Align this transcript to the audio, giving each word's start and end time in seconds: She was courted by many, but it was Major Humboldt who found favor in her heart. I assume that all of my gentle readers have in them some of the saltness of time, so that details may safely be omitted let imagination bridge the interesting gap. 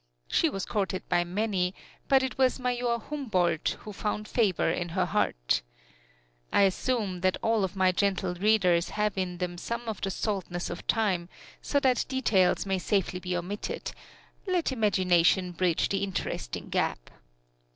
She 0.27 0.49
was 0.49 0.65
courted 0.65 1.07
by 1.09 1.23
many, 1.23 1.75
but 2.07 2.23
it 2.23 2.35
was 2.35 2.57
Major 2.59 2.97
Humboldt 2.97 3.77
who 3.81 3.93
found 3.93 4.27
favor 4.27 4.67
in 4.67 4.89
her 4.89 5.05
heart. 5.05 5.61
I 6.51 6.63
assume 6.63 7.21
that 7.21 7.37
all 7.43 7.63
of 7.63 7.75
my 7.75 7.91
gentle 7.91 8.33
readers 8.33 8.89
have 8.97 9.15
in 9.15 9.37
them 9.37 9.59
some 9.59 9.87
of 9.87 10.01
the 10.01 10.09
saltness 10.09 10.71
of 10.71 10.87
time, 10.87 11.29
so 11.61 11.79
that 11.81 12.05
details 12.09 12.65
may 12.65 12.79
safely 12.79 13.19
be 13.19 13.37
omitted 13.37 13.91
let 14.47 14.71
imagination 14.71 15.51
bridge 15.51 15.89
the 15.89 15.99
interesting 16.03 16.69
gap. 16.69 17.11